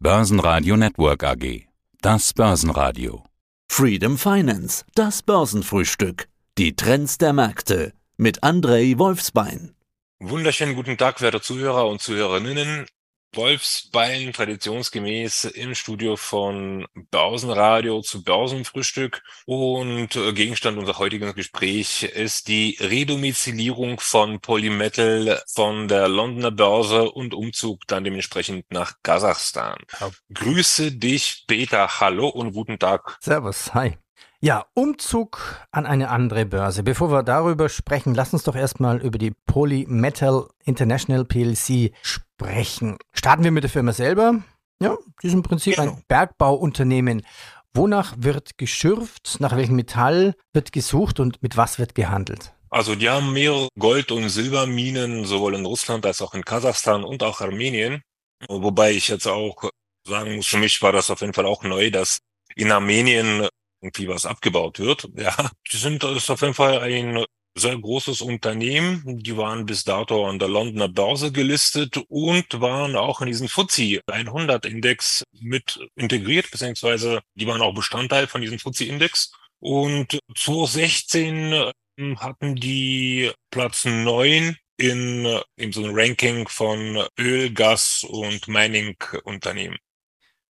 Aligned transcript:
Börsenradio 0.00 0.76
Network 0.76 1.24
AG. 1.24 1.66
Das 2.00 2.32
Börsenradio. 2.32 3.24
Freedom 3.68 4.16
Finance, 4.16 4.84
das 4.94 5.22
Börsenfrühstück. 5.22 6.28
Die 6.56 6.76
Trends 6.76 7.18
der 7.18 7.32
Märkte 7.32 7.92
mit 8.16 8.44
Andrei 8.44 8.94
Wolfsbein. 8.96 9.74
Wunderschönen 10.20 10.76
guten 10.76 10.96
Tag, 10.96 11.20
werte 11.20 11.40
Zuhörer 11.40 11.88
und 11.88 12.00
Zuhörerinnen. 12.00 12.86
Wolfsbein 13.34 14.32
traditionsgemäß 14.32 15.44
im 15.44 15.74
Studio 15.74 16.16
von 16.16 16.86
Börsenradio 17.10 18.00
zu 18.00 18.22
Börsenfrühstück 18.22 19.22
und 19.46 20.16
äh, 20.16 20.32
Gegenstand 20.32 20.78
unserer 20.78 20.98
heutigen 20.98 21.34
Gespräch 21.34 22.04
ist 22.04 22.48
die 22.48 22.76
Redomizilierung 22.80 24.00
von 24.00 24.40
Polymetal 24.40 25.42
von 25.52 25.88
der 25.88 26.08
Londoner 26.08 26.50
Börse 26.50 27.10
und 27.10 27.34
Umzug 27.34 27.86
dann 27.86 28.04
dementsprechend 28.04 28.70
nach 28.70 28.94
Kasachstan. 29.02 29.76
Ja. 30.00 30.10
Grüße 30.32 30.92
dich, 30.92 31.44
Peter. 31.46 32.00
Hallo 32.00 32.28
und 32.28 32.52
guten 32.52 32.78
Tag. 32.78 33.18
Servus. 33.20 33.74
Hi. 33.74 33.98
Ja, 34.40 34.66
Umzug 34.74 35.66
an 35.72 35.84
eine 35.84 36.10
andere 36.10 36.46
Börse. 36.46 36.84
Bevor 36.84 37.10
wir 37.10 37.24
darüber 37.24 37.68
sprechen, 37.68 38.14
lass 38.14 38.32
uns 38.32 38.44
doch 38.44 38.54
erstmal 38.54 38.98
über 39.02 39.18
die 39.18 39.32
Polymetal 39.46 40.46
International 40.64 41.24
PLC 41.24 41.92
sprechen. 42.02 42.98
Starten 43.12 43.42
wir 43.42 43.50
mit 43.50 43.64
der 43.64 43.70
Firma 43.70 43.92
selber. 43.92 44.40
Ja, 44.80 44.96
die 45.20 45.26
ist 45.26 45.32
im 45.32 45.42
Prinzip 45.42 45.74
genau. 45.74 45.90
ein 45.90 46.04
Bergbauunternehmen. 46.06 47.26
Wonach 47.74 48.14
wird 48.16 48.58
geschürft? 48.58 49.38
Nach 49.40 49.56
welchem 49.56 49.74
Metall 49.74 50.36
wird 50.52 50.70
gesucht 50.72 51.18
und 51.18 51.42
mit 51.42 51.56
was 51.56 51.80
wird 51.80 51.96
gehandelt? 51.96 52.54
Also 52.70 52.94
die 52.94 53.08
haben 53.08 53.32
mehrere 53.32 53.68
Gold- 53.76 54.12
und 54.12 54.28
Silberminen, 54.28 55.24
sowohl 55.24 55.56
in 55.56 55.66
Russland 55.66 56.06
als 56.06 56.22
auch 56.22 56.34
in 56.34 56.44
Kasachstan 56.44 57.02
und 57.02 57.24
auch 57.24 57.40
Armenien. 57.40 58.02
Wobei 58.48 58.92
ich 58.92 59.08
jetzt 59.08 59.26
auch 59.26 59.68
sagen 60.06 60.36
muss, 60.36 60.46
für 60.46 60.58
mich 60.58 60.80
war 60.80 60.92
das 60.92 61.10
auf 61.10 61.22
jeden 61.22 61.34
Fall 61.34 61.46
auch 61.46 61.64
neu, 61.64 61.90
dass 61.90 62.18
in 62.54 62.70
Armenien 62.70 63.48
irgendwie 63.80 64.08
was 64.08 64.26
abgebaut 64.26 64.78
wird. 64.78 65.08
Ja, 65.16 65.50
die 65.72 65.76
sind, 65.76 66.02
das 66.02 66.16
ist 66.16 66.30
auf 66.30 66.40
jeden 66.42 66.54
Fall 66.54 66.80
ein 66.80 67.24
sehr 67.58 67.76
großes 67.78 68.20
Unternehmen. 68.20 69.02
Die 69.22 69.36
waren 69.36 69.66
bis 69.66 69.84
dato 69.84 70.26
an 70.26 70.38
der 70.38 70.48
Londoner 70.48 70.88
Börse 70.88 71.32
gelistet 71.32 71.96
und 72.08 72.60
waren 72.60 72.96
auch 72.96 73.20
in 73.20 73.26
diesem 73.26 73.48
FTSE 73.48 74.00
100 74.06 74.64
Index 74.66 75.24
mit 75.40 75.78
integriert, 75.96 76.50
beziehungsweise 76.50 77.20
die 77.34 77.46
waren 77.46 77.60
auch 77.60 77.74
Bestandteil 77.74 78.26
von 78.26 78.40
diesem 78.40 78.58
FTSE 78.58 78.84
Index. 78.84 79.32
Und 79.60 80.18
2016 80.36 81.72
ähm, 81.98 82.20
hatten 82.20 82.54
die 82.54 83.32
Platz 83.50 83.84
neun 83.84 84.56
in, 84.76 85.26
in 85.56 85.72
so 85.72 85.84
einem 85.84 85.94
Ranking 85.94 86.46
von 86.48 87.04
Öl, 87.18 87.52
Gas 87.52 88.06
und 88.08 88.46
Mining-Unternehmen. 88.46 89.78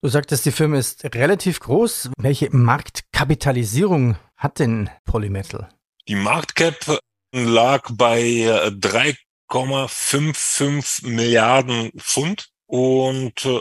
Du 0.01 0.09
sagtest, 0.09 0.47
die 0.47 0.53
Firma 0.53 0.79
ist 0.79 1.05
relativ 1.13 1.59
groß. 1.59 2.11
Welche 2.17 2.55
Marktkapitalisierung 2.55 4.17
hat 4.37 4.61
denn 4.61 4.89
Polymetal? 5.05 5.71
Die 6.07 6.15
Marktcap 6.15 7.01
lag 7.33 7.91
bei 7.95 8.21
3,55 8.21 11.05
äh, 11.05 11.09
Milliarden 11.09 11.91
Pfund 11.99 12.51
und 12.67 13.45
äh, 13.45 13.61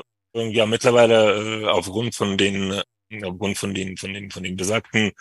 ja 0.51 0.67
mittlerweile 0.67 1.63
äh, 1.63 1.65
aufgrund 1.65 2.13
von 2.13 2.37
den 2.37 2.83
aufgrund 3.23 3.57
von 3.57 3.73
den 3.73 3.97
von 3.97 4.13
den 4.13 4.29
von 4.29 4.43
den 4.43 4.55
besagten 4.55 5.13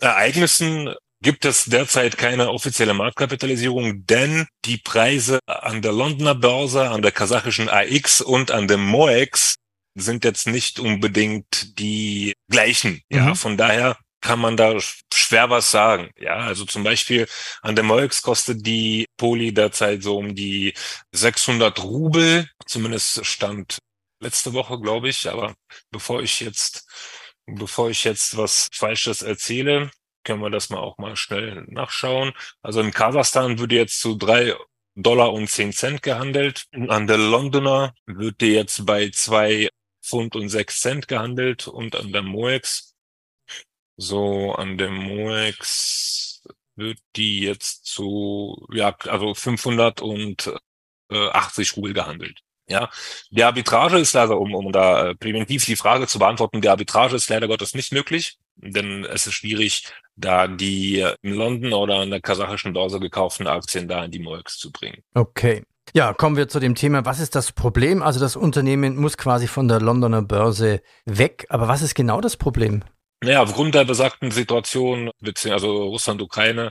Ereignissen 0.00 0.92
gibt 1.22 1.44
es 1.44 1.66
derzeit 1.66 2.18
keine 2.18 2.50
offizielle 2.50 2.92
Marktkapitalisierung, 2.92 4.04
denn 4.04 4.48
die 4.64 4.78
Preise 4.78 5.38
an 5.46 5.80
der 5.80 5.92
Londoner 5.92 6.34
Börse, 6.34 6.90
an 6.90 7.02
der 7.02 7.12
kasachischen 7.12 7.68
AX 7.68 8.20
und 8.20 8.50
an 8.50 8.66
dem 8.66 8.84
MOEX 8.84 9.54
sind 9.96 10.24
jetzt 10.24 10.46
nicht 10.46 10.78
unbedingt 10.78 11.78
die 11.78 12.34
gleichen. 12.50 13.02
Ja, 13.10 13.30
mhm. 13.30 13.36
von 13.36 13.56
daher 13.56 13.96
kann 14.20 14.38
man 14.40 14.56
da 14.56 14.78
schwer 15.12 15.50
was 15.50 15.70
sagen. 15.70 16.10
Ja, 16.18 16.36
also 16.36 16.64
zum 16.64 16.84
Beispiel 16.84 17.26
an 17.62 17.76
der 17.76 17.84
Moix 17.84 18.22
kostet 18.22 18.66
die 18.66 19.06
Poli 19.16 19.52
derzeit 19.54 20.02
so 20.02 20.18
um 20.18 20.34
die 20.34 20.74
600 21.12 21.82
Rubel. 21.82 22.48
Zumindest 22.66 23.24
stand 23.24 23.78
letzte 24.20 24.52
Woche, 24.52 24.80
glaube 24.80 25.08
ich. 25.08 25.28
Aber 25.30 25.54
bevor 25.90 26.22
ich 26.22 26.40
jetzt, 26.40 26.86
bevor 27.46 27.90
ich 27.90 28.04
jetzt 28.04 28.36
was 28.36 28.68
Falsches 28.72 29.22
erzähle, 29.22 29.90
können 30.24 30.42
wir 30.42 30.50
das 30.50 30.70
mal 30.70 30.80
auch 30.80 30.98
mal 30.98 31.16
schnell 31.16 31.64
nachschauen. 31.68 32.32
Also 32.62 32.80
in 32.80 32.92
Kasachstan 32.92 33.58
würde 33.58 33.76
jetzt 33.76 34.00
zu 34.00 34.16
drei 34.16 34.54
Dollar 34.96 35.32
und 35.32 35.48
zehn 35.48 35.72
Cent 35.72 36.02
gehandelt. 36.02 36.64
An 36.88 37.06
der 37.06 37.18
Londoner 37.18 37.94
wird 38.06 38.40
die 38.40 38.54
jetzt 38.54 38.84
bei 38.86 39.10
zwei 39.10 39.68
Pfund 40.06 40.36
und 40.36 40.48
6 40.48 40.80
Cent 40.80 41.08
gehandelt 41.08 41.66
und 41.68 41.96
an 41.96 42.12
der 42.12 42.22
MOEX, 42.22 42.94
so 43.96 44.52
an 44.52 44.78
der 44.78 44.90
MOEX 44.90 46.44
wird 46.76 46.98
die 47.16 47.40
jetzt 47.40 47.86
zu, 47.86 48.66
ja, 48.72 48.94
also 49.06 49.34
580 49.34 50.54
äh, 51.10 51.74
Rubel 51.76 51.94
gehandelt. 51.94 52.40
Ja, 52.68 52.90
die 53.30 53.44
Arbitrage 53.44 53.98
ist 53.98 54.12
leider, 54.12 54.38
um, 54.40 54.54
um 54.54 54.72
da 54.72 55.10
äh, 55.10 55.14
präventiv 55.14 55.64
die 55.64 55.76
Frage 55.76 56.06
zu 56.08 56.18
beantworten, 56.18 56.60
die 56.60 56.68
Arbitrage 56.68 57.14
ist 57.14 57.30
leider 57.30 57.46
Gottes 57.46 57.74
nicht 57.74 57.92
möglich, 57.92 58.38
denn 58.56 59.04
es 59.04 59.26
ist 59.26 59.34
schwierig, 59.34 59.84
da 60.16 60.48
die 60.48 61.06
in 61.22 61.34
London 61.34 61.72
oder 61.72 62.00
an 62.00 62.10
der 62.10 62.20
kasachischen 62.20 62.72
Börse 62.72 62.98
gekauften 62.98 63.46
Aktien 63.46 63.86
da 63.86 64.04
in 64.04 64.10
die 64.10 64.18
MOEX 64.18 64.58
zu 64.58 64.72
bringen. 64.72 65.02
Okay. 65.14 65.62
Ja, 65.94 66.12
kommen 66.12 66.36
wir 66.36 66.48
zu 66.48 66.60
dem 66.60 66.74
Thema, 66.74 67.04
was 67.04 67.20
ist 67.20 67.34
das 67.34 67.52
Problem? 67.52 68.02
Also 68.02 68.20
das 68.20 68.36
Unternehmen 68.36 68.96
muss 68.96 69.16
quasi 69.16 69.46
von 69.46 69.68
der 69.68 69.80
Londoner 69.80 70.22
Börse 70.22 70.82
weg, 71.04 71.46
aber 71.48 71.68
was 71.68 71.82
ist 71.82 71.94
genau 71.94 72.20
das 72.20 72.36
Problem? 72.36 72.82
Naja, 73.22 73.42
aufgrund 73.42 73.74
der 73.74 73.84
besagten 73.84 74.30
Situation, 74.30 75.10
also 75.50 75.84
Russland, 75.84 76.20
Ukraine, 76.20 76.70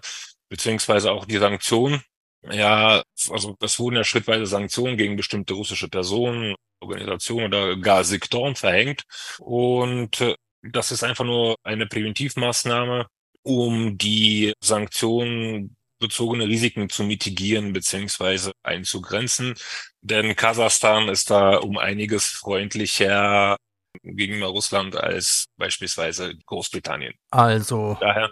beziehungsweise 0.50 1.12
auch 1.12 1.26
die 1.26 1.38
Sanktionen, 1.38 2.04
ja, 2.52 3.02
also 3.32 3.56
es 3.60 3.80
wurden 3.80 3.96
ja 3.96 4.04
schrittweise 4.04 4.46
Sanktionen 4.46 4.98
gegen 4.98 5.16
bestimmte 5.16 5.56
russische 5.56 5.90
Personen, 5.90 6.56
Organisationen 6.80 7.48
oder 7.48 7.76
gar 7.78 8.04
Sektoren 8.04 8.56
verhängt. 8.56 9.04
Und 9.40 10.22
äh, 10.22 10.36
das 10.62 10.92
ist 10.92 11.04
einfach 11.04 11.26
nur 11.26 11.56
eine 11.64 11.88
Präventivmaßnahme, 11.88 13.08
um 13.44 13.98
die 13.98 14.54
Sanktionen 14.62 15.76
bezogene 16.08 16.48
Risiken 16.48 16.90
zu 16.90 17.04
mitigieren 17.04 17.74
beziehungsweise 17.74 18.52
einzugrenzen. 18.64 19.56
Denn 20.02 20.36
Kasachstan 20.36 21.10
ist 21.10 21.30
da 21.30 21.58
um 21.58 21.78
einiges 21.78 22.26
freundlicher 22.26 23.58
gegenüber 24.04 24.48
Russland 24.48 24.96
als 24.96 25.46
beispielsweise 25.58 26.36
Großbritannien. 26.46 27.14
Also. 27.32 27.98
Daher, 28.00 28.32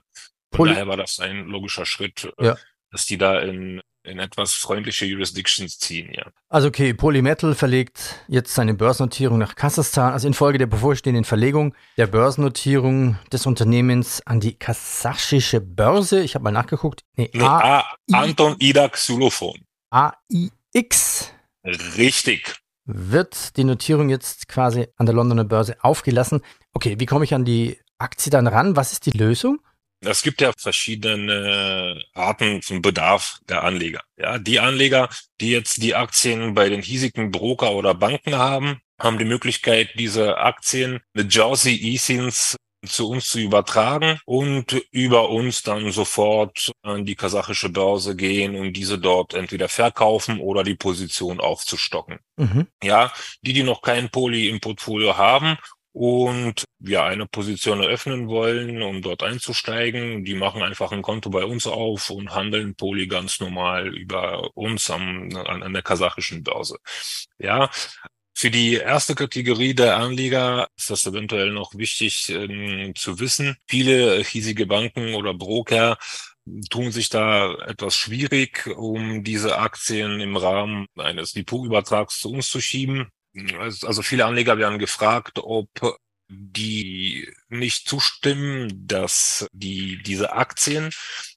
daher 0.52 0.88
war 0.88 0.98
das 0.98 1.20
ein 1.20 1.46
logischer 1.46 1.86
Schritt, 1.86 2.32
ja. 2.40 2.58
dass 2.92 3.06
die 3.06 3.18
da 3.18 3.40
in 3.40 3.82
in 4.04 4.20
etwas 4.20 4.54
freundliche 4.54 5.06
Jurisdictions 5.06 5.80
ziehen, 5.80 6.12
ja. 6.14 6.26
Also 6.50 6.68
okay, 6.68 6.94
Polymetal 6.94 7.56
verlegt 7.56 8.20
jetzt 8.28 8.54
seine 8.54 8.74
Börsennotierung 8.74 9.38
nach 9.38 9.56
Kasachstan, 9.56 10.14
also 10.14 10.28
infolge 10.28 10.58
der 10.58 10.68
bevorstehenden 10.68 11.24
Verlegung 11.24 11.74
der 11.98 12.08
Börsennotierung 12.08 13.18
des 13.32 13.46
Unternehmens 13.46 14.22
an 14.26 14.40
die 14.40 14.56
kasachische 14.56 15.62
Börse. 15.62 16.22
Ich 16.22 16.36
habe 16.36 16.44
mal 16.44 16.52
nachgeguckt. 16.52 17.04
Nee, 17.16 17.30
nee 17.34 17.42
A, 17.42 17.80
A 17.80 17.98
Anton 18.12 18.56
Ida 18.60 18.90
Xylophon. 18.90 19.60
AIX. 19.90 21.32
Richtig. 21.98 22.56
Wird 22.86 23.56
die 23.56 23.64
Notierung 23.64 24.10
jetzt 24.10 24.50
quasi 24.50 24.88
an 24.98 25.06
der 25.06 25.16
Londoner 25.16 25.46
Börse 25.46 25.78
aufgelassen? 25.82 26.42
Okay, 26.74 27.00
wie 27.00 27.06
komme 27.06 27.24
ich 27.24 27.34
an 27.34 27.46
die 27.46 27.80
Aktie 27.98 28.30
dann 28.30 28.48
ran? 28.48 28.76
Was 28.76 28.92
ist 28.92 29.06
die 29.06 29.18
Lösung? 29.18 29.60
Es 30.06 30.22
gibt 30.22 30.42
ja 30.42 30.52
verschiedene 30.58 32.04
Arten 32.14 32.62
zum 32.62 32.82
Bedarf 32.82 33.40
der 33.48 33.64
Anleger. 33.64 34.02
Ja, 34.18 34.38
die 34.38 34.60
Anleger, 34.60 35.10
die 35.40 35.52
jetzt 35.52 35.82
die 35.82 35.96
Aktien 35.96 36.54
bei 36.54 36.70
den 36.70 36.82
hiesigen 36.82 37.32
Broker 37.32 37.72
oder 37.74 37.94
Banken 37.94 38.36
haben, 38.36 38.80
haben 39.00 39.18
die 39.18 39.26
Möglichkeit, 39.26 39.90
diese 39.96 40.38
Aktien 40.38 41.02
mit 41.14 41.34
Jersey 41.34 41.76
eSINs 41.94 42.56
zu 42.86 43.10
uns 43.10 43.28
zu 43.28 43.40
übertragen 43.40 44.20
und 44.26 44.74
über 44.92 45.30
uns 45.30 45.64
dann 45.64 45.92
sofort 45.92 46.72
an 46.82 47.06
die 47.06 47.16
kasachische 47.16 47.70
Börse 47.70 48.16
gehen 48.16 48.56
und 48.56 48.74
diese 48.74 49.00
dort 49.00 49.34
entweder 49.34 49.70
verkaufen 49.70 50.40
oder 50.40 50.64
die 50.64 50.76
Position 50.76 51.40
aufzustocken. 51.40 52.20
Mhm. 52.38 52.68
Ja, 52.84 53.14
die, 53.42 53.54
die 53.54 53.64
noch 53.64 53.82
kein 53.82 54.10
Poly 54.10 54.50
im 54.50 54.60
Portfolio 54.60 55.18
haben 55.18 55.58
und 55.94 56.66
wir 56.80 57.04
eine 57.04 57.28
Position 57.28 57.82
eröffnen 57.82 58.28
wollen, 58.28 58.82
um 58.82 59.02
dort 59.02 59.24
einzusteigen, 59.24 60.26
die 60.26 60.34
machen 60.34 60.64
einfach 60.64 60.92
ein 60.92 61.04
Konto 61.04 61.30
bei 61.30 61.46
uns 61.46 61.68
auf 61.68 62.10
und 62.10 62.34
handeln 62.34 62.76
Poly 62.76 63.08
ganz 63.08 63.40
normal 63.40 63.96
über 63.96 64.50
uns 64.56 64.90
am, 64.90 65.30
an, 65.36 65.64
an 65.64 65.74
der 65.74 65.84
kasachischen 65.84 66.44
Börse. 66.44 66.78
Ja, 67.38 67.70
für 68.36 68.50
die 68.50 68.74
erste 68.74 69.14
Kategorie 69.16 69.76
der 69.76 69.98
Anleger 69.98 70.68
ist 70.76 70.90
das 70.90 71.06
eventuell 71.06 71.52
noch 71.52 71.76
wichtig 71.76 72.30
äh, 72.30 72.94
zu 72.96 73.20
wissen. 73.20 73.56
Viele 73.68 74.24
hiesige 74.24 74.66
Banken 74.66 75.14
oder 75.14 75.34
Broker 75.36 75.98
tun 76.70 76.92
sich 76.92 77.10
da 77.10 77.54
etwas 77.68 77.96
schwierig, 77.96 78.68
um 78.68 79.24
diese 79.24 79.60
Aktien 79.60 80.20
im 80.20 80.36
Rahmen 80.36 80.88
eines 80.98 81.34
Depotübertrags 81.34 82.20
zu 82.20 82.32
uns 82.32 82.50
zu 82.50 82.60
schieben. 82.60 83.10
Also 83.60 84.02
viele 84.04 84.26
Anleger 84.26 84.58
werden 84.58 84.80
gefragt, 84.80 85.40
ob 85.40 85.70
die 86.30 87.32
nicht 87.50 87.88
zustimmen, 87.88 88.88
dass 88.88 89.48
die, 89.54 90.02
diese 90.04 90.34
Aktien, 90.34 90.92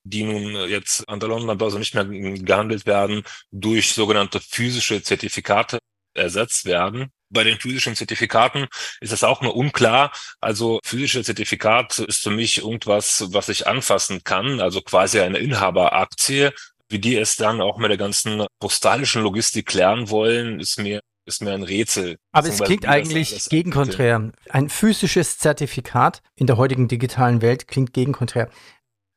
die 0.04 0.22
nun 0.22 0.69
jetzt 0.69 1.08
an 1.08 1.20
der 1.20 1.28
Londoner 1.28 1.56
Börse 1.56 1.78
nicht 1.78 1.94
mehr 1.94 2.04
gehandelt 2.04 2.87
werden, 2.87 3.22
durch 3.50 3.93
sogenannte 3.93 4.40
physische 4.40 5.02
Zertifikate 5.02 5.78
ersetzt 6.14 6.64
werden. 6.64 7.10
Bei 7.28 7.44
den 7.44 7.58
physischen 7.58 7.96
Zertifikaten 7.96 8.69
ist 9.00 9.12
es 9.12 9.25
auch 9.25 9.43
nur 9.43 9.56
unklar. 9.56 10.12
Also 10.40 10.81
physische 10.84 11.25
Zertifikat 11.25 11.98
ist 11.98 12.22
für 12.22 12.31
mich 12.31 12.58
irgendwas, 12.58 13.25
was 13.32 13.48
ich 13.48 13.66
anfassen 13.66 14.22
kann, 14.22 14.60
also 14.60 14.81
quasi 14.81 15.20
eine 15.20 15.38
Inhaberaktie. 15.38 16.50
Wie 16.88 17.00
die 17.00 17.16
es 17.16 17.34
dann 17.34 17.60
auch 17.60 17.78
mit 17.78 17.90
der 17.90 17.98
ganzen 17.98 18.46
postalischen 18.60 19.22
Logistik 19.22 19.66
klären 19.66 20.08
wollen, 20.08 20.60
ist 20.60 20.78
mir 20.78 21.00
ist 21.26 21.43
mir 21.43 21.52
ein 21.52 21.62
Rätsel. 21.62 22.19
Aber 22.32 22.49
es 22.49 22.61
klingt 22.61 22.87
eigentlich 22.87 23.49
gegenkonträr. 23.49 24.32
Ein 24.49 24.69
physisches 24.69 25.38
Zertifikat 25.38 26.23
in 26.37 26.46
der 26.46 26.56
heutigen 26.56 26.88
digitalen 26.88 27.43
Welt 27.43 27.69
klingt 27.69 27.93
gegenkonträr. 27.93 28.49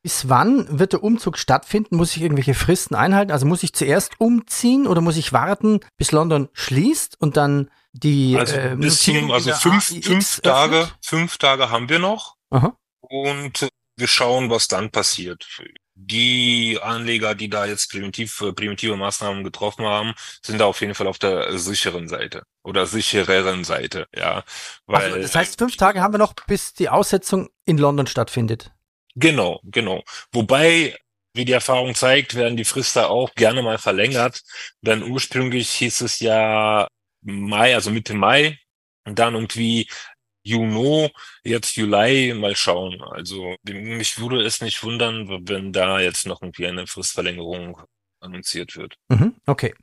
Bis 0.01 0.29
wann 0.29 0.79
wird 0.79 0.94
der 0.94 1.03
Umzug 1.03 1.38
stattfinden? 1.38 1.97
Muss 1.97 2.15
ich 2.15 2.21
irgendwelche 2.21 2.53
Fristen 2.53 2.95
einhalten? 2.95 3.31
Also 3.31 3.45
muss 3.45 3.63
ich 3.63 3.73
zuerst 3.73 4.19
umziehen 4.19 4.88
oder 4.88 5.01
muss 5.01 5.17
ich 5.17 5.33
warten, 5.33 5.81
bis 5.97 6.11
London 6.11 6.50
schließt 6.53 7.19
und 7.19 7.38
dann 7.38 7.69
die 7.91 8.38
also 8.38 8.55
äh, 8.55 8.75
bis 8.77 9.01
zum, 9.01 9.31
also 9.31 9.51
fünf, 9.51 9.85
fünf 9.85 10.41
Tage, 10.41 10.88
fünf 11.01 11.38
Tage 11.38 11.69
haben 11.69 11.89
wir 11.89 12.00
noch 12.00 12.35
Aha. 12.50 12.77
und 13.01 13.67
wir 14.00 14.07
schauen, 14.07 14.50
was 14.50 14.68
dann 14.68 14.92
passiert 14.92 15.46
die 16.01 16.80
Anleger, 16.81 17.36
die 17.36 17.50
da 17.50 17.66
jetzt 17.66 17.92
primitiv, 17.92 18.44
primitive 18.56 18.96
Maßnahmen 18.96 19.44
getroffen 19.44 19.86
haben, 19.86 20.13
sind 20.42 20.60
da 20.60 20.66
auf 20.66 20.80
jeden 20.81 20.96
Fall 20.96 21.07
auf 21.07 21.19
der 21.19 21.57
sicheren 21.57 22.07
Seite 22.07 22.44
oder 22.63 22.86
sichereren 22.86 23.63
Seite, 23.63 24.07
ja. 24.16 24.44
Weil, 24.86 25.13
also, 25.13 25.22
das 25.22 25.36
heißt, 25.36 25.60
fünf 25.60 25.75
Tage 25.75 26.01
haben 26.01 26.13
wir 26.13 26.18
noch, 26.18 26.34
bis 26.48 26.74
die 26.74 26.90
Aussetzung 26.90 27.50
in 27.66 27.78
London 27.78 28.07
stattfindet. 28.07 28.72
Genau, 29.16 29.60
genau. 29.63 30.04
Wobei, 30.31 30.98
wie 31.34 31.46
die 31.46 31.51
Erfahrung 31.51 31.96
zeigt, 31.96 32.36
werden 32.36 32.56
die 32.56 32.66
Fristen 32.66 33.04
auch 33.04 33.34
gerne 33.36 33.62
mal 33.62 33.78
verlängert, 33.78 34.42
denn 34.81 35.04
ursprünglich 35.04 35.69
hieß 35.72 36.01
es 36.01 36.19
ja 36.19 36.88
Mai, 37.22 37.75
also 37.75 37.92
Mitte 37.92 38.13
Mai, 38.13 38.57
und 39.06 39.19
dann 39.19 39.34
irgendwie 39.34 39.90
Juno, 40.44 41.09
jetzt 41.44 41.75
Juli, 41.75 42.33
mal 42.33 42.56
schauen. 42.56 43.01
Also 43.01 43.56
mich 43.63 44.19
würde 44.19 44.41
es 44.44 44.62
nicht 44.62 44.83
wundern, 44.83 45.27
wenn 45.47 45.74
da 45.74 46.00
jetzt 46.00 46.25
noch 46.25 46.41
irgendwie 46.41 46.68
eine 46.68 46.88
Fristverlängerung 46.88 47.81
annonciert 48.21 48.75
wird. 48.75 48.95
Mhm, 49.09 49.36
okay. 49.45 49.74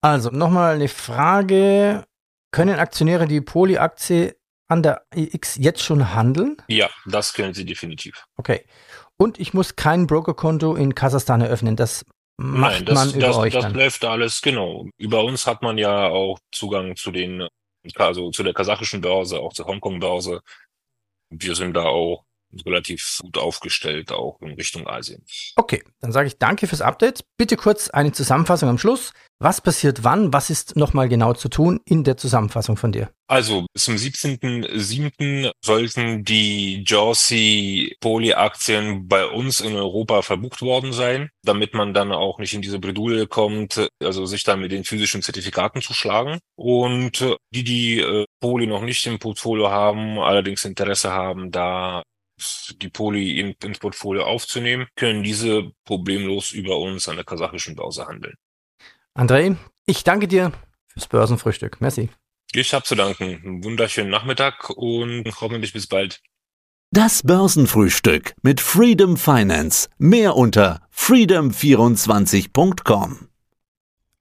Also 0.00 0.30
nochmal 0.30 0.74
eine 0.74 0.88
Frage. 0.88 2.04
Können 2.50 2.78
Aktionäre 2.78 3.26
die 3.26 3.40
Poly-Aktie 3.40 4.36
an 4.68 4.82
der 4.82 5.06
IX 5.14 5.56
jetzt 5.56 5.82
schon 5.82 6.14
handeln? 6.14 6.56
Ja, 6.68 6.90
das 7.06 7.32
können 7.32 7.54
sie 7.54 7.64
definitiv. 7.64 8.24
Okay. 8.36 8.66
Und 9.16 9.38
ich 9.38 9.54
muss 9.54 9.76
kein 9.76 10.06
Brokerkonto 10.06 10.74
in 10.74 10.94
Kasachstan 10.94 11.40
eröffnen. 11.40 11.76
Das 11.76 12.04
macht 12.36 12.72
Nein, 12.72 12.84
das, 12.86 12.94
man 12.94 13.14
über 13.14 13.26
das, 13.26 13.36
euch 13.36 13.52
das 13.54 13.62
dann. 13.64 13.74
läuft 13.74 14.04
alles, 14.04 14.40
genau. 14.40 14.86
Über 14.98 15.24
uns 15.24 15.46
hat 15.46 15.62
man 15.62 15.78
ja 15.78 16.08
auch 16.08 16.38
Zugang 16.50 16.96
zu 16.96 17.10
den 17.10 17.46
also 17.96 18.30
zu 18.30 18.42
der 18.42 18.54
kasachischen 18.54 19.00
Börse, 19.00 19.40
auch 19.40 19.52
zur 19.52 19.66
Hongkong-Börse. 19.66 20.42
Wir 21.30 21.54
sind 21.54 21.74
da 21.74 21.84
auch 21.84 22.24
relativ 22.66 23.18
gut 23.22 23.38
aufgestellt, 23.38 24.12
auch 24.12 24.40
in 24.40 24.52
Richtung 24.52 24.86
Asien. 24.86 25.24
Okay, 25.56 25.82
dann 26.00 26.12
sage 26.12 26.28
ich 26.28 26.38
danke 26.38 26.66
fürs 26.66 26.80
Update. 26.80 27.24
Bitte 27.36 27.56
kurz 27.56 27.90
eine 27.90 28.12
Zusammenfassung 28.12 28.68
am 28.68 28.78
Schluss. 28.78 29.12
Was 29.42 29.60
passiert 29.60 30.04
wann? 30.04 30.32
Was 30.32 30.50
ist 30.50 30.76
nochmal 30.76 31.08
genau 31.08 31.32
zu 31.32 31.48
tun 31.48 31.80
in 31.84 32.04
der 32.04 32.16
Zusammenfassung 32.16 32.76
von 32.76 32.92
dir? 32.92 33.10
Also 33.26 33.66
bis 33.72 33.84
zum 33.84 33.96
17.07. 33.96 35.50
sollten 35.64 36.22
die 36.22 36.84
Jersey 36.86 37.96
Poly-Aktien 38.00 39.08
bei 39.08 39.26
uns 39.26 39.60
in 39.60 39.74
Europa 39.74 40.22
verbucht 40.22 40.62
worden 40.62 40.92
sein, 40.92 41.28
damit 41.42 41.74
man 41.74 41.92
dann 41.92 42.12
auch 42.12 42.38
nicht 42.38 42.54
in 42.54 42.62
diese 42.62 42.78
Bredouille 42.78 43.26
kommt, 43.26 43.88
also 44.00 44.26
sich 44.26 44.44
dann 44.44 44.60
mit 44.60 44.70
den 44.70 44.84
physischen 44.84 45.22
Zertifikaten 45.22 45.82
zu 45.82 45.92
schlagen. 45.92 46.38
Und 46.54 47.26
die, 47.52 47.64
die 47.64 47.98
äh, 47.98 48.26
Poly 48.40 48.68
noch 48.68 48.82
nicht 48.82 49.04
im 49.06 49.18
Portfolio 49.18 49.70
haben, 49.70 50.20
allerdings 50.20 50.64
Interesse 50.64 51.10
haben, 51.10 51.50
da 51.50 52.02
die 52.80 52.88
Poly 52.88 53.38
in, 53.38 53.54
ins 53.62 53.78
Portfolio 53.78 54.24
aufzunehmen, 54.24 54.86
können 54.96 55.22
diese 55.22 55.70
problemlos 55.84 56.52
über 56.52 56.78
uns 56.78 57.06
an 57.08 57.16
der 57.16 57.24
kasachischen 57.24 57.76
Börse 57.76 58.06
handeln. 58.06 58.36
André, 59.14 59.56
ich 59.86 60.04
danke 60.04 60.28
dir 60.28 60.52
fürs 60.88 61.08
Börsenfrühstück. 61.08 61.80
Merci. 61.80 62.10
Ich 62.52 62.74
habe 62.74 62.84
zu 62.84 62.94
danken. 62.94 63.24
Einen 63.24 63.64
wunderschönen 63.64 64.10
Nachmittag 64.10 64.68
und 64.70 65.24
hoffentlich 65.40 65.72
bis 65.72 65.86
bald. 65.86 66.20
Das 66.90 67.22
Börsenfrühstück 67.22 68.34
mit 68.42 68.60
Freedom 68.60 69.16
Finance. 69.16 69.88
Mehr 69.96 70.36
unter 70.36 70.86
freedom24.com. 70.94 73.28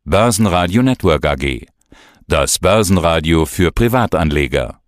Börsenradio 0.06 0.81
Network 0.81 1.25
AG. 1.25 1.65
Das 2.27 2.59
Börsenradio 2.59 3.45
für 3.45 3.73
Privatanleger. 3.73 4.81